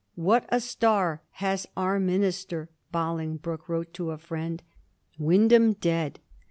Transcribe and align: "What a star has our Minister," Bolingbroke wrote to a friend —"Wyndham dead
"What 0.29 0.47
a 0.49 0.59
star 0.59 1.21
has 1.33 1.67
our 1.77 1.99
Minister," 1.99 2.71
Bolingbroke 2.91 3.69
wrote 3.69 3.93
to 3.93 4.09
a 4.09 4.17
friend 4.17 4.63
—"Wyndham 5.19 5.73
dead 5.73 6.19